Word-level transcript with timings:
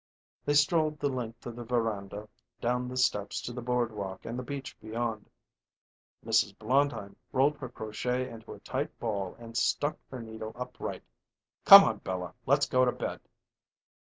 They 0.45 0.55
strolled 0.55 0.97
the 0.99 1.09
length 1.09 1.45
of 1.45 1.55
the 1.55 1.63
veranda, 1.63 2.27
down 2.59 2.87
the 2.87 2.97
steps 2.97 3.39
to 3.43 3.53
the 3.53 3.61
boardwalk 3.61 4.25
and 4.25 4.39
the 4.39 4.41
beach 4.41 4.75
beyond. 4.79 5.29
Mrs. 6.25 6.57
Blondheim 6.57 7.15
rolled 7.31 7.55
her 7.59 7.69
crochet 7.69 8.27
into 8.27 8.53
a 8.53 8.59
tight 8.61 8.97
ball 8.99 9.35
and 9.37 9.55
stuck 9.55 9.97
her 10.09 10.19
needle 10.19 10.53
upright. 10.55 11.03
"Come 11.65 11.83
on, 11.83 11.97
Bella; 11.99 12.33
let's 12.47 12.65
go 12.67 12.83
to 12.83 12.91
bed." 12.91 13.19